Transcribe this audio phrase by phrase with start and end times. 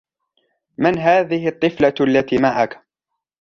[0.77, 2.83] من هذه الطفلة التي معك؟